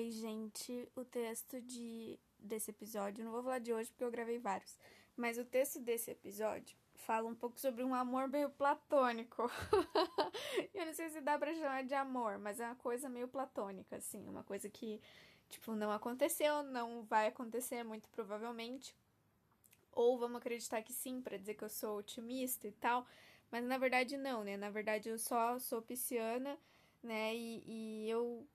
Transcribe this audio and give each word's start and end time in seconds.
Oi, 0.00 0.10
gente. 0.12 0.88
O 0.96 1.04
texto 1.04 1.60
de 1.60 2.18
desse 2.38 2.70
episódio, 2.70 3.22
não 3.22 3.32
vou 3.32 3.42
falar 3.42 3.58
de 3.58 3.70
hoje 3.70 3.90
porque 3.90 4.02
eu 4.02 4.10
gravei 4.10 4.38
vários, 4.38 4.78
mas 5.14 5.36
o 5.36 5.44
texto 5.44 5.78
desse 5.78 6.10
episódio 6.10 6.74
fala 6.94 7.28
um 7.28 7.34
pouco 7.34 7.60
sobre 7.60 7.84
um 7.84 7.94
amor 7.94 8.26
meio 8.26 8.48
platônico. 8.48 9.42
eu 10.72 10.86
não 10.86 10.94
sei 10.94 11.10
se 11.10 11.20
dá 11.20 11.38
pra 11.38 11.52
chamar 11.52 11.84
de 11.84 11.92
amor, 11.92 12.38
mas 12.38 12.58
é 12.60 12.64
uma 12.64 12.76
coisa 12.76 13.10
meio 13.10 13.28
platônica, 13.28 13.96
assim, 13.96 14.26
uma 14.26 14.42
coisa 14.42 14.70
que, 14.70 15.02
tipo, 15.50 15.74
não 15.74 15.92
aconteceu, 15.92 16.62
não 16.62 17.04
vai 17.04 17.26
acontecer 17.26 17.84
muito 17.84 18.08
provavelmente. 18.08 18.96
Ou 19.92 20.18
vamos 20.18 20.38
acreditar 20.38 20.80
que 20.80 20.94
sim, 20.94 21.20
para 21.20 21.36
dizer 21.36 21.56
que 21.56 21.64
eu 21.64 21.68
sou 21.68 21.98
otimista 21.98 22.66
e 22.66 22.72
tal. 22.72 23.06
Mas 23.50 23.62
na 23.64 23.76
verdade 23.76 24.16
não, 24.16 24.42
né? 24.44 24.56
Na 24.56 24.70
verdade 24.70 25.10
eu 25.10 25.18
só 25.18 25.58
sou 25.58 25.82
pisciana, 25.82 26.56
né? 27.02 27.36
E, 27.36 27.62
e 27.66 28.10
eu, 28.10 28.48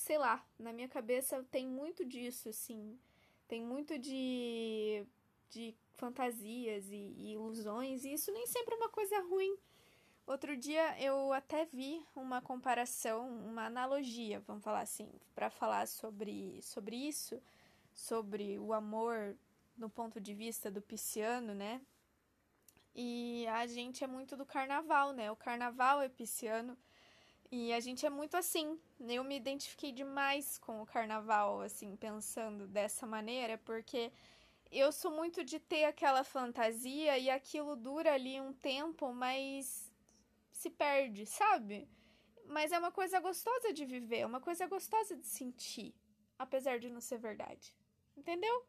sei 0.00 0.16
lá, 0.16 0.42
na 0.58 0.72
minha 0.72 0.88
cabeça 0.88 1.44
tem 1.50 1.66
muito 1.66 2.04
disso, 2.06 2.48
assim. 2.48 2.98
Tem 3.46 3.62
muito 3.62 3.98
de, 3.98 5.04
de 5.50 5.74
fantasias 5.92 6.90
e, 6.90 7.14
e 7.18 7.32
ilusões, 7.32 8.04
e 8.04 8.14
isso 8.14 8.32
nem 8.32 8.46
sempre 8.46 8.74
é 8.74 8.78
uma 8.78 8.88
coisa 8.88 9.20
ruim. 9.20 9.56
Outro 10.26 10.56
dia 10.56 10.98
eu 11.02 11.32
até 11.32 11.66
vi 11.66 12.02
uma 12.16 12.40
comparação, 12.40 13.28
uma 13.28 13.66
analogia, 13.66 14.40
vamos 14.46 14.64
falar 14.64 14.80
assim, 14.80 15.10
para 15.34 15.50
falar 15.50 15.86
sobre, 15.86 16.62
sobre 16.62 16.96
isso, 16.96 17.42
sobre 17.92 18.58
o 18.58 18.72
amor 18.72 19.36
no 19.76 19.90
ponto 19.90 20.18
de 20.18 20.32
vista 20.34 20.70
do 20.70 20.80
pisciano, 20.80 21.54
né? 21.54 21.80
E 22.94 23.46
a 23.48 23.66
gente 23.66 24.02
é 24.02 24.06
muito 24.06 24.36
do 24.36 24.46
carnaval, 24.46 25.12
né? 25.12 25.30
O 25.30 25.36
carnaval 25.36 26.00
é 26.00 26.08
pisciano 26.08 26.76
e 27.50 27.72
a 27.72 27.80
gente 27.80 28.06
é 28.06 28.10
muito 28.10 28.36
assim. 28.36 28.78
Eu 29.00 29.24
me 29.24 29.36
identifiquei 29.36 29.90
demais 29.90 30.58
com 30.58 30.80
o 30.82 30.86
carnaval, 30.86 31.60
assim, 31.60 31.96
pensando 31.96 32.66
dessa 32.66 33.06
maneira, 33.06 33.58
porque 33.58 34.12
eu 34.70 34.92
sou 34.92 35.10
muito 35.10 35.42
de 35.42 35.58
ter 35.58 35.84
aquela 35.84 36.22
fantasia 36.22 37.18
e 37.18 37.28
aquilo 37.28 37.74
dura 37.74 38.14
ali 38.14 38.40
um 38.40 38.52
tempo, 38.52 39.12
mas 39.12 39.92
se 40.52 40.70
perde, 40.70 41.26
sabe? 41.26 41.88
Mas 42.46 42.70
é 42.70 42.78
uma 42.78 42.92
coisa 42.92 43.18
gostosa 43.18 43.72
de 43.72 43.84
viver, 43.84 44.24
uma 44.24 44.40
coisa 44.40 44.66
gostosa 44.66 45.16
de 45.16 45.26
sentir, 45.26 45.94
apesar 46.38 46.78
de 46.78 46.88
não 46.88 47.00
ser 47.00 47.18
verdade. 47.18 47.74
Entendeu? 48.16 48.64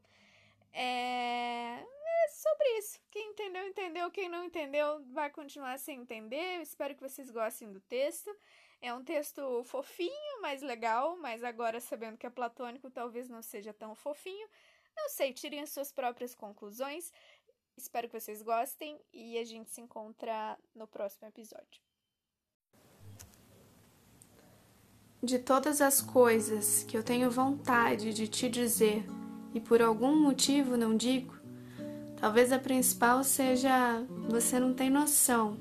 É... 0.74 1.84
é 2.24 2.28
sobre 2.30 2.78
isso. 2.78 3.00
Quem 3.12 3.30
entendeu, 3.32 3.68
entendeu. 3.68 4.10
Quem 4.10 4.30
não 4.30 4.44
entendeu, 4.44 5.04
vai 5.12 5.30
continuar 5.30 5.78
sem 5.78 6.00
entender. 6.00 6.58
Eu 6.58 6.62
espero 6.62 6.96
que 6.96 7.02
vocês 7.02 7.30
gostem 7.30 7.72
do 7.72 7.82
texto. 7.82 8.36
É 8.82 8.92
um 8.92 9.04
texto 9.04 9.64
fofinho, 9.64 10.42
mais 10.42 10.64
legal, 10.64 11.16
mas 11.18 11.44
agora 11.44 11.80
sabendo 11.80 12.18
que 12.18 12.26
é 12.26 12.32
platônico, 12.32 12.90
talvez 12.90 13.30
não 13.30 13.44
seja 13.44 13.72
tão 13.72 13.94
fofinho. 13.94 14.48
Não 14.98 15.08
sei, 15.10 15.32
tirem 15.32 15.62
as 15.62 15.70
suas 15.70 15.92
próprias 15.92 16.34
conclusões. 16.34 17.12
Espero 17.78 18.10
que 18.10 18.20
vocês 18.20 18.42
gostem 18.42 19.00
e 19.14 19.38
a 19.38 19.44
gente 19.44 19.70
se 19.70 19.82
encontra 19.82 20.58
no 20.74 20.88
próximo 20.88 21.28
episódio. 21.28 21.80
De 25.22 25.38
todas 25.38 25.80
as 25.80 26.02
coisas 26.02 26.84
que 26.84 26.98
eu 26.98 27.04
tenho 27.04 27.30
vontade 27.30 28.12
de 28.12 28.28
te 28.28 28.50
dizer 28.50 29.06
e 29.54 29.60
por 29.60 29.80
algum 29.80 30.16
motivo 30.16 30.76
não 30.76 30.98
digo, 30.98 31.36
talvez 32.20 32.52
a 32.52 32.58
principal 32.58 33.24
seja 33.24 34.02
você 34.28 34.60
não 34.60 34.74
tem 34.74 34.90
noção 34.90 35.58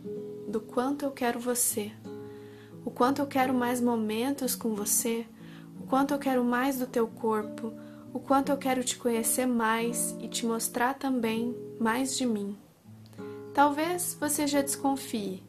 do 0.48 0.60
quanto 0.60 1.04
eu 1.04 1.12
quero 1.12 1.38
você, 1.38 1.92
o 2.84 2.90
quanto 2.90 3.20
eu 3.20 3.26
quero 3.26 3.54
mais 3.54 3.80
momentos 3.80 4.54
com 4.54 4.74
você, 4.74 5.26
o 5.80 5.86
quanto 5.86 6.14
eu 6.14 6.18
quero 6.18 6.44
mais 6.44 6.78
do 6.78 6.86
teu 6.86 7.06
corpo 7.06 7.72
o 8.12 8.18
quanto 8.18 8.50
eu 8.50 8.56
quero 8.56 8.82
te 8.82 8.96
conhecer 8.96 9.46
mais 9.46 10.16
e 10.20 10.28
te 10.28 10.44
mostrar 10.44 10.94
também 10.94 11.56
mais 11.78 12.16
de 12.16 12.26
mim. 12.26 12.56
Talvez 13.54 14.16
você 14.18 14.46
já 14.46 14.62
desconfie, 14.62 15.42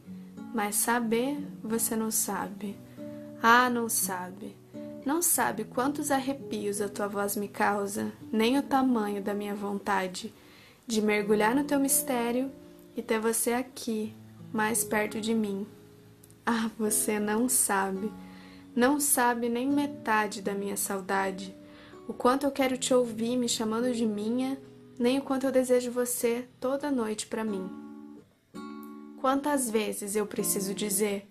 mas 0.54 0.76
saber 0.76 1.38
você 1.62 1.96
não 1.96 2.10
sabe. 2.10 2.76
Ah, 3.42 3.68
não 3.68 3.88
sabe. 3.88 4.56
Não 5.04 5.20
sabe 5.20 5.64
quantos 5.64 6.12
arrepios 6.12 6.80
a 6.80 6.88
tua 6.88 7.08
voz 7.08 7.36
me 7.36 7.48
causa, 7.48 8.12
nem 8.30 8.56
o 8.56 8.62
tamanho 8.62 9.20
da 9.20 9.34
minha 9.34 9.54
vontade 9.54 10.32
de 10.86 11.02
mergulhar 11.02 11.54
no 11.54 11.64
teu 11.64 11.80
mistério 11.80 12.50
e 12.96 13.02
ter 13.02 13.18
você 13.18 13.52
aqui, 13.52 14.14
mais 14.52 14.84
perto 14.84 15.20
de 15.20 15.34
mim. 15.34 15.66
Ah, 16.44 16.70
você 16.78 17.18
não 17.18 17.48
sabe. 17.48 18.12
Não 18.74 18.98
sabe 18.98 19.48
nem 19.48 19.68
metade 19.70 20.40
da 20.40 20.54
minha 20.54 20.76
saudade 20.76 21.54
o 22.06 22.12
quanto 22.12 22.44
eu 22.44 22.50
quero 22.50 22.76
te 22.76 22.92
ouvir 22.92 23.36
me 23.36 23.48
chamando 23.48 23.92
de 23.92 24.04
minha, 24.04 24.60
nem 24.98 25.18
o 25.18 25.22
quanto 25.22 25.46
eu 25.46 25.52
desejo 25.52 25.90
você 25.90 26.46
toda 26.60 26.90
noite 26.90 27.26
para 27.26 27.44
mim. 27.44 27.70
Quantas 29.20 29.70
vezes 29.70 30.16
eu 30.16 30.26
preciso 30.26 30.74
dizer 30.74 31.26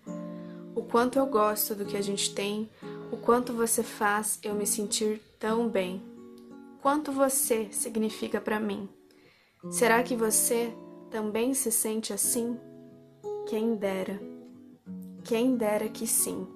o 0.74 0.82
quanto 0.82 1.20
eu 1.20 1.26
gosto 1.26 1.76
do 1.76 1.86
que 1.86 1.98
a 1.98 2.02
gente 2.02 2.34
tem, 2.34 2.70
o 3.12 3.18
quanto 3.18 3.54
você 3.54 3.84
faz 3.84 4.40
eu 4.42 4.56
me 4.56 4.66
sentir 4.66 5.22
tão 5.38 5.68
bem. 5.68 6.02
Quanto 6.82 7.12
você 7.12 7.68
significa 7.72 8.40
para 8.40 8.60
mim. 8.60 8.88
Será 9.70 10.02
que 10.02 10.16
você 10.16 10.74
também 11.12 11.54
se 11.54 11.72
sente 11.72 12.14
assim? 12.14 12.58
Quem 13.48 13.76
dera. 13.76 14.20
Quem 15.24 15.56
dera 15.56 15.88
que 15.88 16.08
sim. 16.08 16.48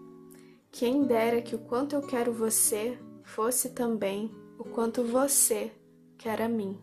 Quem 0.72 1.04
dera 1.04 1.42
que 1.42 1.56
o 1.56 1.60
quanto 1.60 1.96
eu 1.96 2.02
quero 2.02 2.34
você 2.34 2.98
fosse 3.24 3.70
também 3.70 4.32
o 4.58 4.64
quanto 4.64 5.04
você 5.04 5.72
quer 6.18 6.42
a 6.42 6.50
mim. 6.50 6.78